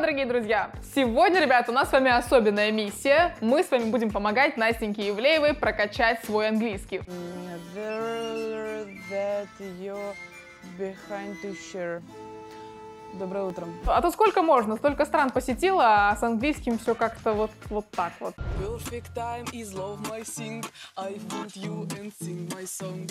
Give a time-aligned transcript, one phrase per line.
[0.00, 0.70] дорогие друзья!
[0.94, 3.36] Сегодня, ребят, у нас с вами особенная миссия.
[3.40, 7.02] Мы с вами будем помогать Настеньке Ивлеевой прокачать свой английский.
[13.14, 13.66] Доброе утро.
[13.86, 14.76] А то сколько можно?
[14.76, 18.34] Столько стран посетила, а с английским все как-то вот, вот так вот.
[18.60, 20.64] Perfect time is love my sing.
[20.96, 23.10] I want you and sing my song.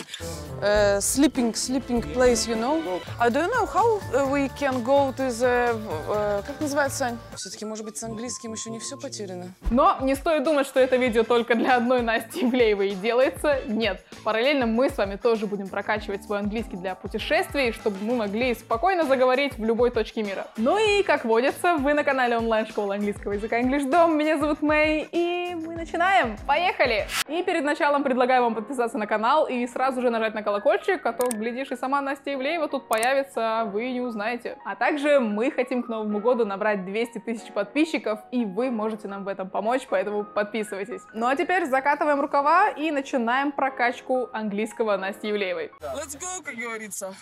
[0.62, 2.82] Uh, sleeping, sleeping place, you know.
[3.20, 5.76] I don't know how uh, we can go to the...
[6.08, 7.18] uh, как называется, Ань?
[7.36, 9.54] Все-таки, может быть, с английским еще не все потеряно.
[9.70, 13.60] Но не стоит думать, что это видео только для одной Насти Ивлеевой и делается.
[13.68, 14.04] Нет.
[14.24, 19.04] Параллельно мы с вами тоже будем прокачивать свой английский для путешествий, чтобы мы могли спокойно
[19.04, 20.48] заговорить в любой точке мира.
[20.58, 24.16] Ну и, как водится, вы на канале онлайн-школы английского языка English Dom.
[24.16, 26.38] Меня зовут Мэй, и мы начинаем.
[26.48, 27.08] Поехали!
[27.28, 31.14] И перед началом предлагаю вам подписаться на канал и сразу же нажать на колокольчик, а
[31.14, 34.58] то, глядишь, и сама Настя Ивлеева тут появится, а вы не узнаете.
[34.66, 39.24] А также мы хотим к Новому году набрать 200 тысяч подписчиков, и вы можете нам
[39.24, 41.02] в этом помочь, поэтому подписывайтесь.
[41.14, 45.72] Ну а теперь закатываем рукава и начинаем прокачку английского Насти Ивлеевой.
[45.82, 47.14] Let's go, как говорится.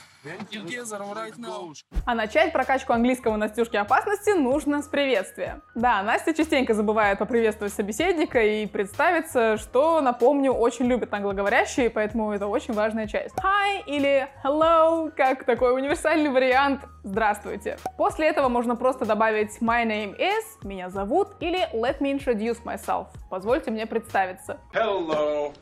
[0.51, 1.73] Together right now.
[2.05, 5.61] А начать прокачку английского Настюшки опасности нужно с приветствия.
[5.75, 12.47] Да, Настя частенько забывает поприветствовать собеседника и представиться, что, напомню, очень любят англоговорящие, поэтому это
[12.47, 13.35] очень важная часть.
[13.35, 17.77] Hi или hello, как такой универсальный вариант «Здравствуйте».
[17.95, 23.09] После этого можно просто добавить my name is, меня зовут, или let me introduce myself,
[23.29, 24.57] позвольте мне представиться.
[24.73, 25.53] Hello.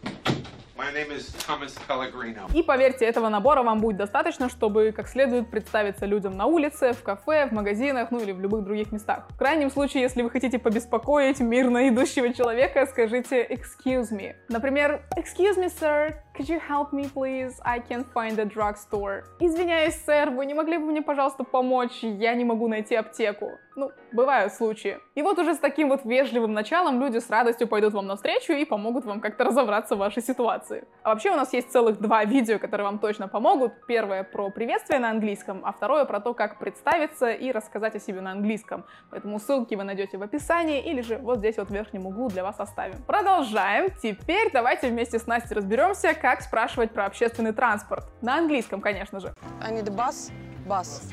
[0.77, 2.49] My name is Thomas Pellegrino.
[2.53, 7.01] И поверьте, этого набора вам будет достаточно, чтобы как следует представиться людям на улице, в
[7.01, 9.25] кафе, в магазинах, ну или в любых других местах.
[9.29, 14.35] В крайнем случае, если вы хотите побеспокоить мирно идущего человека, скажите excuse me.
[14.49, 17.59] Например, excuse me, sir, could you help me, please?
[17.63, 19.23] I can't find a drugstore.
[19.39, 22.03] Извиняюсь, сэр, вы не могли бы мне, пожалуйста, помочь?
[22.03, 23.51] Я не могу найти аптеку.
[23.75, 24.99] Ну, бывают случаи.
[25.15, 28.63] И вот уже с таким вот вежливым началом люди с радостью пойдут вам навстречу и
[28.63, 30.85] помогут вам как-то разобраться в вашей ситуации.
[31.03, 33.73] А вообще у нас есть целых два видео, которые вам точно помогут.
[33.85, 38.21] Первое про приветствие на английском, а второе про то, как представиться и рассказать о себе
[38.21, 38.85] на английском.
[39.11, 42.43] Поэтому ссылки вы найдете в описании или же вот здесь вот в верхнем углу для
[42.43, 43.03] вас оставим.
[43.05, 43.89] Продолжаем.
[44.01, 48.03] Теперь давайте вместе с Настей разберемся, как спрашивать про общественный транспорт.
[48.23, 49.31] На английском, конечно же.
[49.61, 50.31] I need a bus.
[50.67, 51.03] Bus.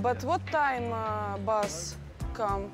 [0.00, 1.96] But what time uh, bus
[2.32, 2.70] come?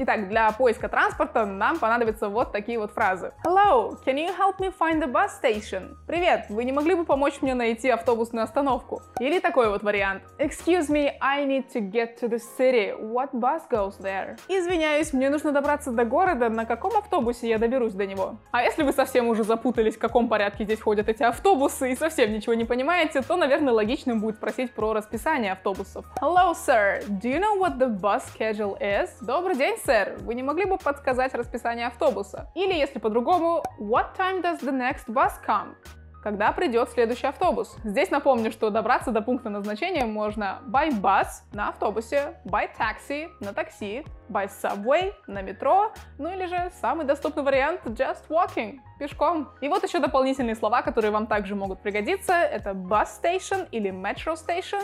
[0.00, 3.32] Итак, для поиска транспорта нам понадобятся вот такие вот фразы.
[3.44, 5.96] Hello, can you help me find the bus station?
[6.06, 9.02] Привет, вы не могли бы помочь мне найти автобусную остановку?
[9.18, 10.22] Или такой вот вариант.
[10.38, 12.94] Excuse me, I need to get to the city.
[12.96, 14.38] What bus goes there?
[14.46, 16.48] Извиняюсь, мне нужно добраться до города.
[16.48, 18.36] На каком автобусе я доберусь до него?
[18.52, 22.32] А если вы совсем уже запутались, в каком порядке здесь ходят эти автобусы и совсем
[22.32, 26.06] ничего не понимаете, то, наверное, логичным будет спросить про расписание автобусов.
[26.22, 27.02] Hello, sir.
[27.20, 29.10] Do you know what the bus schedule is?
[29.20, 32.50] Добрый день, сэр, вы не могли бы подсказать расписание автобуса?
[32.54, 35.76] Или, если по-другому, what time does the next bus come?
[36.22, 37.74] Когда придет следующий автобус?
[37.84, 43.54] Здесь напомню, что добраться до пункта назначения можно by bus на автобусе, by taxi на
[43.54, 49.48] такси, by subway на метро, ну или же самый доступный вариант just walking пешком.
[49.62, 52.34] И вот еще дополнительные слова, которые вам также могут пригодиться.
[52.34, 54.82] Это bus station или metro station,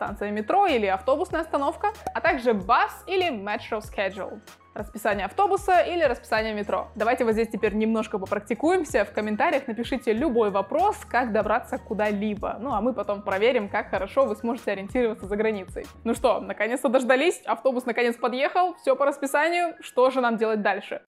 [0.00, 4.40] станция метро или автобусная остановка, а также bus или metro schedule.
[4.72, 6.88] Расписание автобуса или расписание метро.
[6.94, 9.04] Давайте вот здесь теперь немножко попрактикуемся.
[9.04, 12.56] В комментариях напишите любой вопрос, как добраться куда-либо.
[12.60, 15.84] Ну а мы потом проверим, как хорошо вы сможете ориентироваться за границей.
[16.04, 19.74] Ну что, наконец-то дождались, автобус наконец подъехал, все по расписанию.
[19.80, 21.02] Что же нам делать дальше?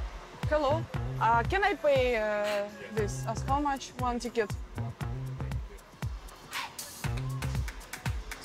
[0.50, 0.82] Hello.
[1.18, 3.24] Uh, can I pay uh, this?
[3.26, 3.92] As how much?
[4.00, 4.50] One ticket.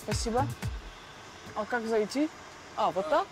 [0.08, 0.46] Спасибо.
[1.54, 2.30] А как зайти?
[2.78, 3.26] А, вот так?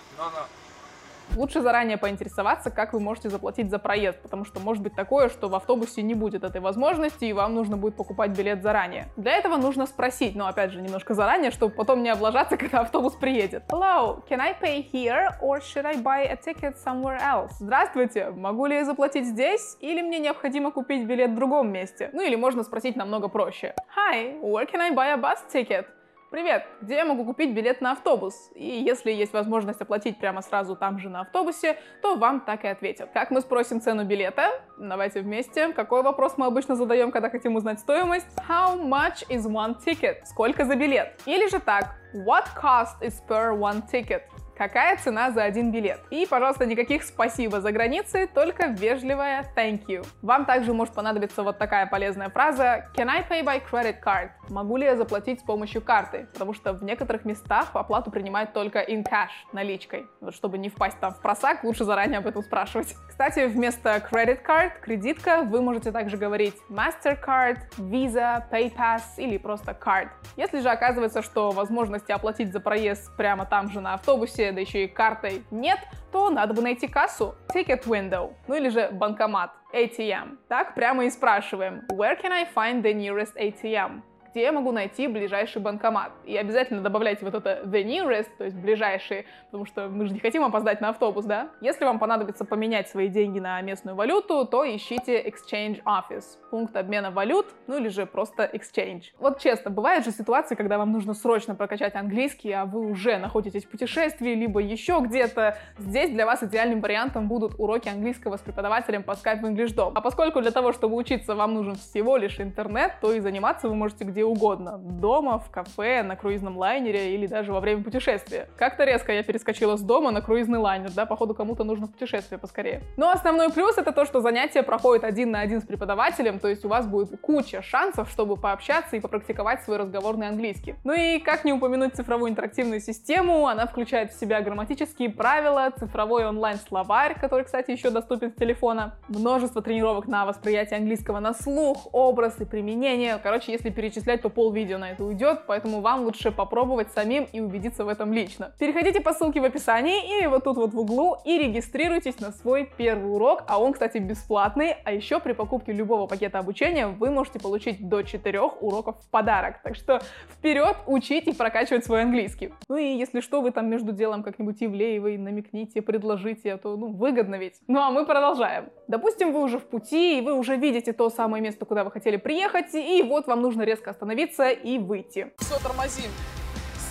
[1.38, 5.48] Лучше заранее поинтересоваться, как вы можете заплатить за проезд, потому что может быть такое, что
[5.48, 9.08] в автобусе не будет этой возможности, и вам нужно будет покупать билет заранее.
[9.16, 13.14] Для этого нужно спросить, но опять же немножко заранее, чтобы потом не облажаться, когда автобус
[13.14, 13.64] приедет.
[13.70, 17.52] Hello, can I pay here or should I buy a ticket somewhere else?
[17.62, 22.10] Здравствуйте, могу ли я заплатить здесь или мне необходимо купить билет в другом месте?
[22.12, 23.74] Ну или можно спросить намного проще.
[23.96, 25.86] Hi, where can I buy a bus ticket?
[26.32, 28.50] Привет, где я могу купить билет на автобус?
[28.56, 32.68] И если есть возможность оплатить прямо сразу там же на автобусе, то вам так и
[32.68, 33.12] ответят.
[33.14, 34.50] Как мы спросим цену билета?
[34.80, 35.72] Давайте вместе.
[35.72, 38.26] Какой вопрос мы обычно задаем, когда хотим узнать стоимость?
[38.50, 40.26] How much is one ticket?
[40.26, 41.22] Сколько за билет?
[41.28, 41.96] Или же так.
[42.16, 44.24] What cost is per one ticket?
[44.58, 46.00] Какая цена за один билет?
[46.10, 50.08] И, пожалуйста, никаких спасибо за границей, только вежливая thank you.
[50.22, 54.30] Вам также может понадобиться вот такая полезная фраза Can I pay by credit card?
[54.48, 56.28] Могу ли я заплатить с помощью карты?
[56.32, 60.06] Потому что в некоторых местах оплату принимают только in cash, наличкой.
[60.22, 62.96] Вот чтобы не впасть там в просак, лучше заранее об этом спрашивать.
[63.10, 70.08] Кстати, вместо credit card, кредитка, вы можете также говорить MasterCard, Visa, PayPass или просто card.
[70.38, 74.86] Если же оказывается, что возможности оплатить за проезд прямо там же на автобусе, да еще
[74.86, 75.80] и картой нет,
[76.12, 80.38] то надо бы найти кассу, ticket window, ну или же банкомат, ATM.
[80.48, 84.02] Так прямо и спрашиваем, where can I find the nearest ATM?
[84.36, 86.12] Где я могу найти ближайший банкомат.
[86.26, 90.20] И обязательно добавляйте вот это the nearest, то есть ближайшие, потому что мы же не
[90.20, 91.52] хотим опоздать на автобус, да?
[91.62, 97.12] Если вам понадобится поменять свои деньги на местную валюту, то ищите exchange office, пункт обмена
[97.12, 99.04] валют, ну или же просто exchange.
[99.20, 103.64] Вот честно, бывают же ситуации, когда вам нужно срочно прокачать английский, а вы уже находитесь
[103.64, 105.58] в путешествии, либо еще где-то.
[105.78, 109.94] Здесь для вас идеальным вариантом будут уроки английского с преподавателем по Skype English Dom.
[109.96, 113.76] А поскольку для того, чтобы учиться, вам нужен всего лишь интернет, то и заниматься вы
[113.76, 114.78] можете где угодно.
[114.78, 118.48] Дома, в кафе, на круизном лайнере или даже во время путешествия.
[118.58, 122.40] Как-то резко я перескочила с дома на круизный лайнер, да, походу кому-то нужно в путешествие
[122.40, 122.82] поскорее.
[122.98, 126.66] Но основной плюс это то, что занятия проходят один на один с преподавателем, то есть
[126.66, 130.76] у вас будет куча шансов, чтобы пообщаться и попрактиковать свой разговорный английский.
[130.84, 136.26] Ну и как не упомянуть цифровую интерактивную систему, она включает в себя грамматические правила, цифровой
[136.26, 142.40] онлайн-словарь, который, кстати, еще доступен с телефона, множество тренировок на восприятие английского на слух, образ
[142.40, 143.20] и применение.
[143.22, 147.40] Короче, если перечислять то пол видео на это уйдет, поэтому вам лучше попробовать самим и
[147.40, 148.54] убедиться в этом лично.
[148.60, 152.70] Переходите по ссылке в описании или вот тут вот в углу и регистрируйтесь на свой
[152.78, 157.40] первый урок, а он, кстати, бесплатный, а еще при покупке любого пакета обучения вы можете
[157.40, 159.62] получить до 4 уроков в подарок.
[159.64, 162.54] Так что вперед учить и прокачивать свой английский.
[162.70, 166.88] Ну и если что, вы там между делом как-нибудь Ивлеевой намекните, предложите, а то ну
[166.88, 167.56] выгодно ведь.
[167.68, 168.70] Ну а мы продолжаем.
[168.88, 172.18] Допустим, вы уже в пути, и вы уже видите то самое место, куда вы хотели
[172.18, 175.32] приехать, и вот вам нужно резко остановиться остановиться и выйти.
[175.40, 176.12] Все, тормозим.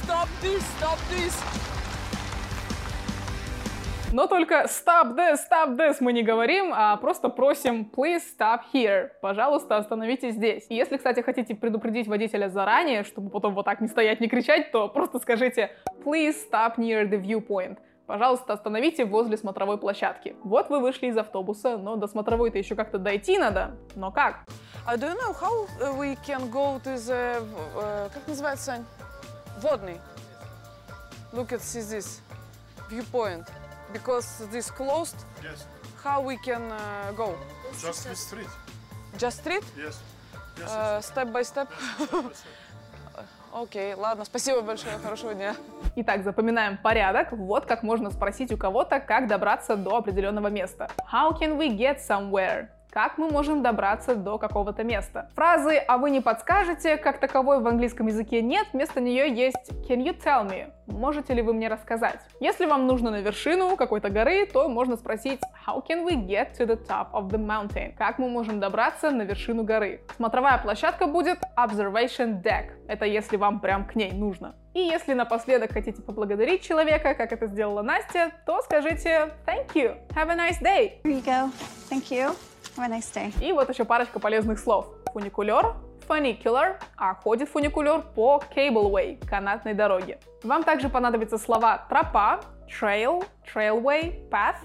[0.02, 1.32] Stop this, stop this.
[4.12, 9.11] Но только stop this, stop this мы не говорим, а просто просим please stop here.
[9.22, 10.66] Пожалуйста, остановитесь здесь.
[10.69, 14.72] И если, кстати, хотите предупредить водителя заранее, чтобы потом вот так не стоять, не кричать,
[14.72, 15.70] то просто скажите
[16.05, 17.78] please stop near the viewpoint.
[18.06, 20.37] Пожалуйста, остановите возле смотровой площадки.
[20.45, 23.77] Вот вы вышли из автобуса, но до смотровой-то еще как-то дойти надо.
[23.95, 24.41] Но как?
[24.87, 27.43] I don't know how uh, we can go to the...
[27.75, 28.85] Uh, как называется?
[29.62, 29.99] Водный.
[31.33, 32.21] Look at see this
[32.91, 33.47] viewpoint.
[33.93, 35.67] Because this closed, Yes.
[36.03, 37.35] how we can uh, go?
[37.81, 38.49] Just street.
[39.17, 39.65] Just street?
[39.79, 40.00] Yes.
[40.59, 40.71] Yes.
[40.71, 41.69] Uh, step by step?
[42.00, 42.45] yes.
[43.52, 45.55] Окей, ладно, спасибо большое, хорошего дня.
[45.94, 47.31] Итак, запоминаем порядок.
[47.31, 50.88] Вот как можно спросить у кого-то, как добраться до определенного места.
[51.12, 52.69] How can we get somewhere?
[52.94, 55.29] Как мы можем добраться до какого-то места.
[55.35, 59.99] Фразы «а вы не подскажете» как таковой в английском языке нет, вместо нее есть «can
[59.99, 62.20] you tell me?» Можете ли вы мне рассказать?
[62.38, 66.67] Если вам нужно на вершину какой-то горы, то можно спросить How can we get to
[66.67, 67.96] the top of the mountain?
[67.96, 70.02] Как мы можем добраться на вершину горы?
[70.17, 72.75] Смотровая площадка будет Observation Deck.
[72.87, 74.55] Это если вам прям к ней нужно.
[74.73, 79.97] И если напоследок хотите поблагодарить человека, как это сделала Настя, то скажите Thank you.
[80.11, 81.00] Have a nice day.
[81.02, 81.50] Here you go.
[81.90, 82.54] Thank you.
[82.76, 83.32] Have a nice day.
[83.41, 84.87] И вот еще парочка полезных слов.
[85.12, 85.76] Фуникулер,
[86.09, 90.19] funicular, а ходит фуникулер по cableway, канатной дороге.
[90.43, 94.57] Вам также понадобятся слова тропа, trail, trailway, path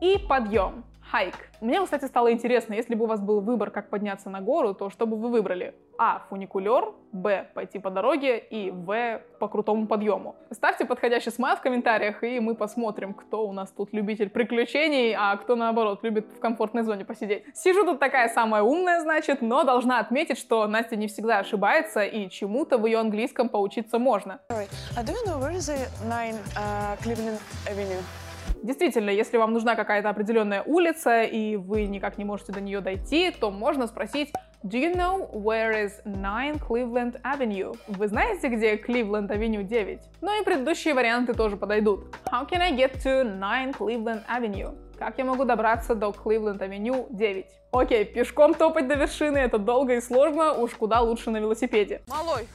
[0.00, 1.34] и подъем, hike.
[1.60, 4.90] Мне, кстати, стало интересно, если бы у вас был выбор, как подняться на гору, то
[4.90, 5.74] что бы вы выбрали?
[5.98, 6.22] А.
[6.28, 7.48] Фуникулер, Б.
[7.54, 9.20] Пойти по дороге и В.
[9.38, 10.36] По крутому подъему.
[10.50, 15.36] Ставьте подходящий смайл в комментариях, и мы посмотрим, кто у нас тут любитель приключений, а
[15.36, 17.44] кто, наоборот, любит в комфортной зоне посидеть.
[17.54, 22.28] Сижу тут такая самая умная, значит, но должна отметить, что Настя не всегда ошибается, и
[22.28, 24.40] чему-то в ее английском поучиться можно.
[24.50, 28.25] Sorry, I don't know where is the 9 uh.
[28.62, 33.30] Действительно, если вам нужна какая-то определенная улица, и вы никак не можете до нее дойти,
[33.30, 34.32] то можно спросить
[34.64, 37.78] Do you know where is 9 Cleveland Avenue?
[37.86, 40.00] Вы знаете, где Cleveland Avenue 9?
[40.22, 42.16] Ну и предыдущие варианты тоже подойдут.
[42.32, 44.76] How can I get to 9 Cleveland Avenue?
[44.98, 47.46] Как я могу добраться до Cleveland Avenue 9?
[47.70, 52.02] Окей, пешком топать до вершины это долго и сложно, уж куда лучше на велосипеде.
[52.08, 52.48] Малой,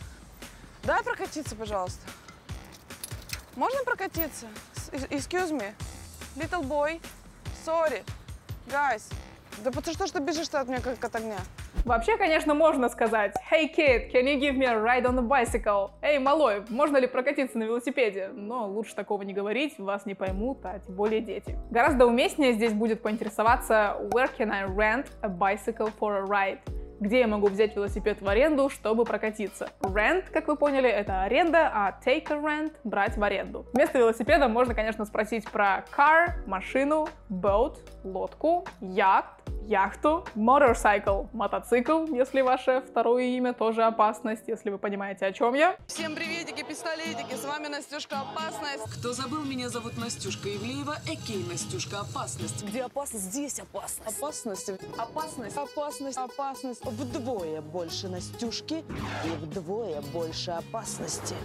[0.83, 2.01] дай прокатиться, пожалуйста.
[3.55, 4.48] Можно прокатиться?
[4.91, 5.74] Excuse me.
[6.38, 7.00] Little boy.
[7.65, 8.03] Sorry.
[8.67, 9.03] Guys.
[9.63, 11.38] Да потому что, что ты бежишь от меня как от огня?
[11.86, 15.91] Вообще, конечно, можно сказать «Hey kid, can you give me a ride on a bicycle?»
[16.01, 20.60] «Эй, малой, можно ли прокатиться на велосипеде?» Но лучше такого не говорить, вас не поймут,
[20.63, 21.57] а тем более дети.
[21.69, 26.60] Гораздо уместнее здесь будет поинтересоваться «Where can I rent a bicycle for a ride?»
[27.01, 29.70] Где я могу взять велосипед в аренду, чтобы прокатиться?
[29.81, 33.65] Rent, как вы поняли, это аренда, а take a rent— брать в аренду.
[33.74, 42.41] Вместо велосипеда можно, конечно, спросить про car— машину, boat— лодку, yacht яхту, motorcycle, мотоцикл, если
[42.41, 45.75] ваше второе имя тоже опасность, если вы понимаете, о чем я.
[45.88, 46.40] Всем приветики,
[46.72, 48.86] пистолетики, с вами Настюшка Опасность.
[48.98, 52.63] Кто забыл, меня зовут Настюшка Ивлеева, Экей Настюшка Опасность.
[52.63, 53.25] Где опасность?
[53.25, 54.08] Здесь опасность.
[54.08, 54.70] Опасность.
[54.98, 55.58] Опасность.
[55.58, 56.18] Опасность.
[56.18, 56.86] Опасность.
[56.86, 58.86] Вдвое больше Настюшки
[59.25, 61.36] и вдвое больше опасности.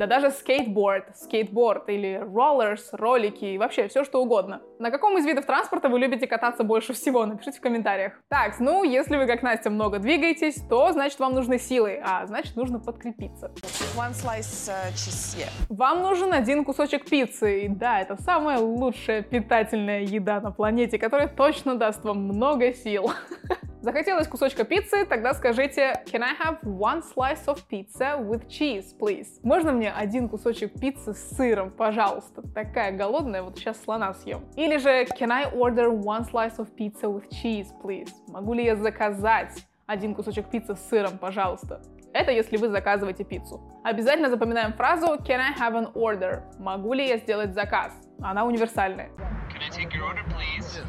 [0.00, 4.62] Да даже скейтборд, скейтборд или роллерс, ролики и вообще все что угодно.
[4.78, 7.26] На каком из видов транспорта вы любите кататься больше всего?
[7.26, 8.14] Напишите в комментариях.
[8.30, 12.56] Так, ну, если вы как Настя много двигаетесь, то значит вам нужны силы, а значит
[12.56, 13.52] нужно подкрепиться.
[13.94, 15.50] One slice uh, cheese, yeah.
[15.68, 17.66] Вам нужен один кусочек пиццы.
[17.66, 23.12] И да, это самая лучшая питательная еда на планете, которая точно даст вам много сил.
[23.82, 25.06] Захотелось кусочка пиццы?
[25.06, 29.40] Тогда скажите Can I have one slice of pizza with cheese, please?
[29.42, 32.42] Можно мне один кусочек пиццы с сыром, пожалуйста?
[32.54, 34.44] Такая голодная, вот сейчас слона съем.
[34.56, 38.10] Или же Can I order one slice of pizza with cheese, please?
[38.28, 41.80] Могу ли я заказать один кусочек пиццы с сыром, пожалуйста?
[42.12, 43.62] Это если вы заказываете пиццу.
[43.82, 46.42] Обязательно запоминаем фразу Can I have an order?
[46.58, 47.94] Могу ли я сделать заказ?
[48.20, 49.08] Она универсальная.
[49.48, 50.82] Can I take your order, please?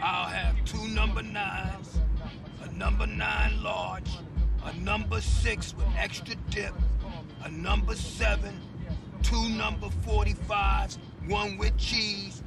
[0.00, 1.98] I'll have two number nines,
[2.78, 4.08] number nine large,
[4.64, 6.72] a number six with extra dip,
[7.44, 8.54] a number seven,
[9.22, 12.42] two number 45s, one with cheese.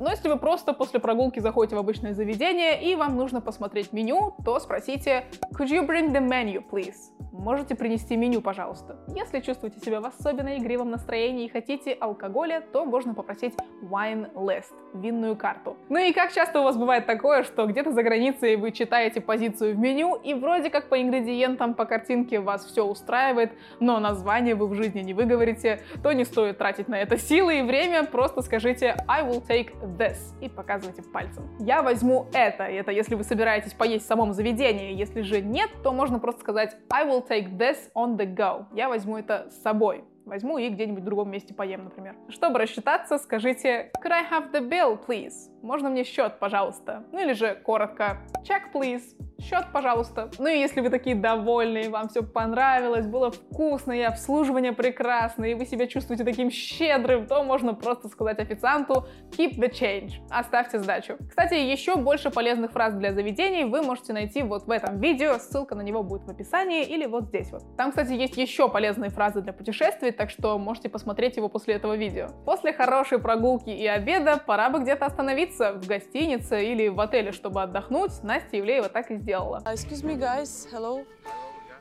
[0.00, 4.34] Но если вы просто после прогулки заходите в обычное заведение и вам нужно посмотреть меню,
[4.44, 7.12] то спросите Could you bring the menu, please?
[7.32, 8.96] Можете принести меню, пожалуйста.
[9.08, 14.72] Если чувствуете себя в особенно игривом настроении и хотите алкоголя, то можно попросить wine list,
[14.92, 15.78] винную карту.
[15.88, 19.74] Ну и как часто у вас бывает такое, что где-то за границей вы читаете позицию
[19.74, 24.66] в меню, и вроде как по ингредиентам, по картинке вас все устраивает, но название вы
[24.66, 28.94] в жизни не выговорите, то не стоит тратить на это силы и время, просто скажите
[29.08, 31.48] I will take this и показывайте пальцем.
[31.58, 35.92] Я возьму это, это если вы собираетесь поесть в самом заведении, если же нет, то
[35.92, 38.66] можно просто сказать I will take this on the go.
[38.72, 40.04] Я возьму это с собой.
[40.24, 42.14] Возьму и где-нибудь в другом месте поем, например.
[42.28, 45.50] Чтобы рассчитаться, скажите Could I have the bill, please?
[45.62, 47.04] Можно мне счет, пожалуйста?
[47.12, 49.02] Ну или же коротко Check, please.
[49.42, 50.30] Счет, пожалуйста.
[50.38, 55.54] Ну и если вы такие довольные, вам все понравилось, было вкусно, и обслуживание прекрасное, и
[55.54, 60.12] вы себя чувствуете таким щедрым, то можно просто сказать официанту keep the change.
[60.30, 61.16] Оставьте сдачу.
[61.28, 65.38] Кстати, еще больше полезных фраз для заведений вы можете найти вот в этом видео.
[65.38, 67.62] Ссылка на него будет в описании или вот здесь вот.
[67.76, 71.96] Там, кстати, есть еще полезные фразы для путешествий, так что можете посмотреть его после этого
[71.96, 72.28] видео.
[72.44, 77.60] После хорошей прогулки и обеда пора бы где-то остановиться в гостинице или в отеле, чтобы
[77.62, 78.22] отдохнуть.
[78.22, 79.31] Настя Евлеева так и сделала.
[79.32, 80.66] Uh, excuse me, guys.
[80.70, 81.06] Hello.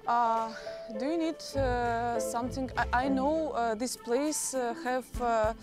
[0.08, 0.54] Uh,
[0.98, 2.72] do you need uh, something?
[2.78, 5.54] I, I know uh, this place uh, have uh,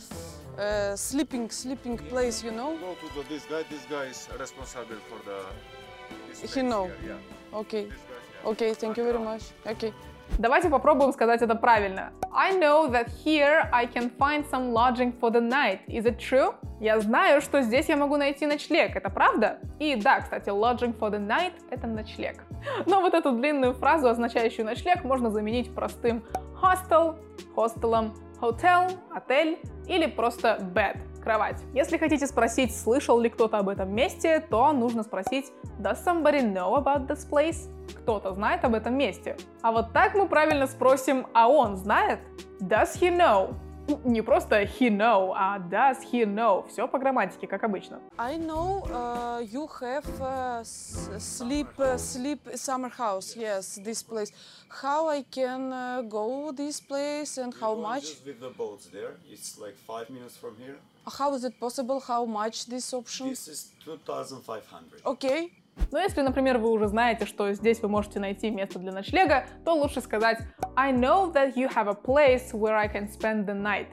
[0.58, 2.44] uh, sleeping sleeping place.
[2.44, 2.76] You know?
[2.76, 3.62] Go to the, this guy.
[3.70, 5.38] This guy is responsible for the.
[6.28, 6.88] this He know.
[7.02, 7.16] here,
[7.52, 7.58] Yeah.
[7.58, 7.84] Okay.
[7.84, 8.50] This guy, yeah.
[8.50, 8.74] Okay.
[8.74, 9.44] Thank you very much.
[9.66, 9.92] Okay.
[10.36, 12.12] Давайте попробуем сказать это правильно.
[12.32, 15.80] I know that here I can find some lodging for the night.
[15.88, 16.54] Is it true?
[16.80, 18.94] Я знаю, что здесь я могу найти ночлег.
[18.94, 19.58] Это правда?
[19.80, 22.44] И да, кстати, lodging for the night— это ночлег.
[22.86, 26.22] Но вот эту длинную фразу, означающую ночлег, можно заменить простым
[26.62, 27.16] hostel,
[27.54, 29.58] хостелом, hotel, отель
[29.88, 31.60] или просто bed, кровать.
[31.74, 35.46] Если хотите спросить, слышал ли кто-то об этом месте, то нужно спросить
[35.80, 37.68] Does somebody know about this place?
[37.94, 39.36] Кто-то знает об этом месте.
[39.62, 42.20] А вот так мы правильно спросим, а он знает?
[42.60, 43.54] Does he know?
[43.88, 46.68] Ну, Не просто he know, а does he know?
[46.68, 48.00] Все по грамматике, как обычно.
[48.18, 53.34] I know uh, you have uh, sleep uh, sleep summer house.
[53.34, 54.30] Yes, this place.
[54.68, 58.02] How I can uh, go this place and how much?
[58.02, 59.14] Just with the boats there.
[59.30, 60.76] It's like five minutes from here.
[61.06, 62.00] How is it possible?
[62.00, 63.30] How much this option?
[63.30, 65.00] This is 2,500.
[65.06, 65.50] Okay.
[65.90, 69.74] Но если, например, вы уже знаете, что здесь вы можете найти место для ночлега, то
[69.74, 70.38] лучше сказать
[70.76, 73.88] I know that you have a place where I can spend the night.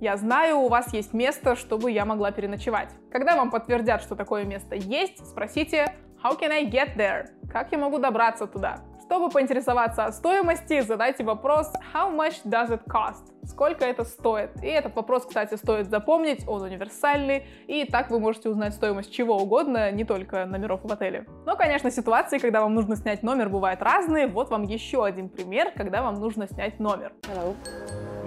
[0.00, 2.90] Я знаю, у вас есть место, чтобы я могла переночевать.
[3.10, 5.92] Когда вам подтвердят, что такое место есть, спросите
[6.22, 7.28] How can I get there?
[7.50, 8.80] Как я могу добраться туда?
[9.08, 13.32] Чтобы поинтересоваться о стоимости, задайте вопрос How much does it cost?
[13.42, 14.50] Сколько это стоит?
[14.62, 19.38] И этот вопрос, кстати, стоит запомнить, он универсальный, и так вы можете узнать стоимость чего
[19.38, 21.24] угодно, не только номеров в отеле.
[21.46, 24.26] Но, конечно, ситуации, когда вам нужно снять номер, бывают разные.
[24.26, 27.14] Вот вам еще один пример, когда вам нужно снять номер.
[27.22, 27.56] Hello.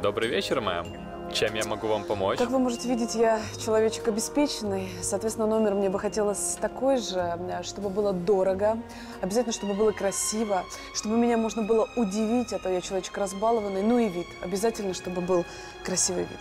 [0.01, 1.10] Добрый вечер, мэм.
[1.33, 2.37] Чем я могу вам помочь?
[2.37, 4.89] Как вы можете видеть, я человечек обеспеченный.
[5.01, 8.77] Соответственно, номер мне бы хотелось такой же, чтобы было дорого,
[9.21, 13.97] обязательно, чтобы было красиво, чтобы меня можно было удивить, а то я человечек разбалованный, ну
[13.97, 14.27] и вид.
[14.41, 15.45] Обязательно, чтобы был
[15.83, 16.39] красивый вид.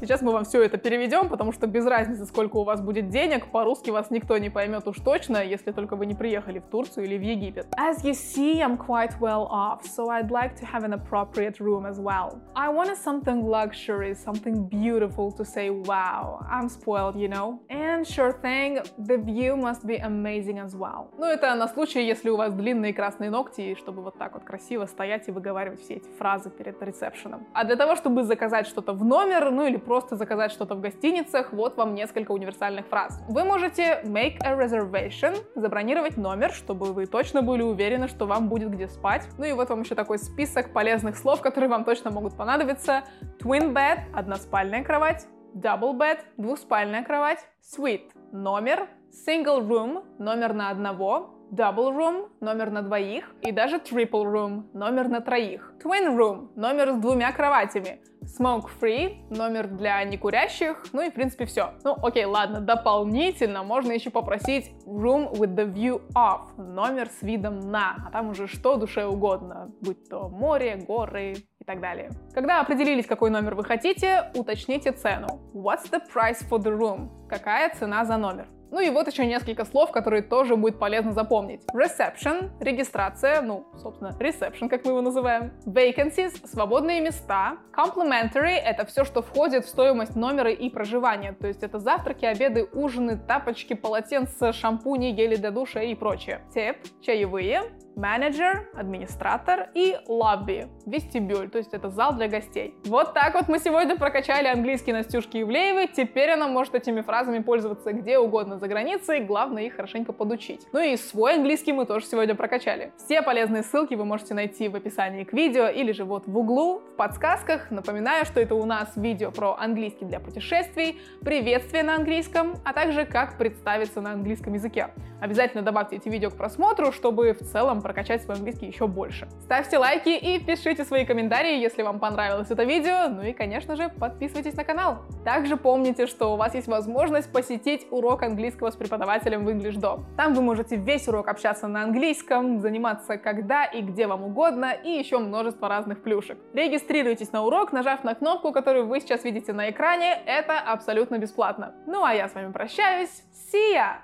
[0.00, 3.46] Сейчас мы вам все это переведем, потому что без разницы, сколько у вас будет денег,
[3.46, 7.16] по-русски вас никто не поймет уж точно, если только вы не приехали в Турцию или
[7.16, 7.66] в Египет.
[7.76, 11.86] As you see, I'm quite well off, so I'd like to have an appropriate room
[11.86, 12.38] as well.
[12.54, 17.60] I wanted something luxury, something beautiful to say, wow, I'm spoiled, you know?
[17.70, 21.10] And sure thing, the view must be amazing as well.
[21.18, 24.86] Ну, это на случай, если у вас длинные красные ногти, чтобы вот так вот красиво
[24.86, 27.46] стоять и выговаривать все эти фразы перед ресепшеном.
[27.52, 31.52] А для того, чтобы заказать что-то в номер, ну или просто заказать что-то в гостиницах,
[31.52, 33.20] вот вам несколько универсальных фраз.
[33.28, 38.70] Вы можете make a reservation, забронировать номер, чтобы вы точно были уверены, что вам будет
[38.70, 39.28] где спать.
[39.38, 43.04] Ну и вот вам еще такой список полезных слов, которые вам точно могут понадобиться.
[43.40, 48.88] Twin bed— односпальная кровать, double bed— двухспальная кровать, suite— номер,
[49.26, 55.08] single room— номер на одного, double room— номер на двоих, и даже triple room— номер
[55.08, 55.72] на троих.
[55.82, 58.00] Twin room— номер с двумя кроватями.
[58.22, 61.74] Smoke free— номер для некурящих, ну и в принципе все.
[61.84, 67.60] Ну окей, ладно, дополнительно можно еще попросить room with the view of— номер с видом
[67.60, 71.34] на, а там уже что душе угодно, будь то море, горы,
[71.64, 72.10] и так далее.
[72.34, 75.40] Когда определились, какой номер вы хотите, уточните цену.
[75.54, 77.08] What's the price for the room?
[77.26, 78.46] Какая цена за номер?
[78.74, 81.62] Ну и вот еще несколько слов, которые тоже будет полезно запомнить.
[81.72, 85.52] Reception— регистрация, ну, собственно, reception, как мы его называем.
[85.64, 87.58] Vacancies— свободные места.
[87.72, 91.34] Complimentary— это все, что входит в стоимость номера и проживания.
[91.34, 96.40] То есть это завтраки, обеды, ужины, тапочки, полотенца, шампуни, гели для душа и прочее.
[96.52, 97.62] Tip— чаевые
[97.96, 102.74] менеджер, администратор и лобби, вестибюль, то есть это зал для гостей.
[102.84, 107.92] Вот так вот мы сегодня прокачали английский Настюшки Ивлеевой, теперь она может этими фразами пользоваться
[107.92, 110.66] где угодно за границей, главное их хорошенько подучить.
[110.72, 112.92] Ну и свой английский мы тоже сегодня прокачали.
[112.96, 116.80] Все полезные ссылки вы можете найти в описании к видео или же вот в углу,
[116.80, 117.70] в подсказках.
[117.70, 123.04] Напоминаю, что это у нас видео про английский для путешествий, приветствие на английском, а также
[123.04, 124.88] как представиться на английском языке.
[125.24, 129.26] Обязательно добавьте эти видео к просмотру, чтобы в целом прокачать свой английский еще больше.
[129.40, 133.08] Ставьте лайки и пишите свои комментарии, если вам понравилось это видео.
[133.08, 134.98] Ну и, конечно же, подписывайтесь на канал.
[135.24, 140.02] Также помните, что у вас есть возможность посетить урок английского с преподавателем в EnglishDom.
[140.14, 144.90] Там вы можете весь урок общаться на английском, заниматься когда и где вам угодно и
[144.90, 146.36] еще множество разных плюшек.
[146.52, 150.18] Регистрируйтесь на урок, нажав на кнопку, которую вы сейчас видите на экране.
[150.26, 151.72] Это абсолютно бесплатно.
[151.86, 153.22] Ну а я с вами прощаюсь.
[153.50, 153.94] See ya!